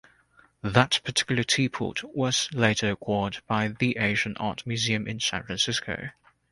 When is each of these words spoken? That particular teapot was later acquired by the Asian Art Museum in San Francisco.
That 0.63 0.99
particular 1.03 1.43
teapot 1.43 2.01
was 2.17 2.49
later 2.53 2.89
acquired 2.89 3.43
by 3.45 3.67
the 3.67 3.97
Asian 3.99 4.35
Art 4.37 4.65
Museum 4.65 5.07
in 5.07 5.19
San 5.19 5.43
Francisco. 5.43 6.09